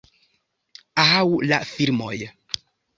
[1.05, 2.15] Aŭ la filmoj.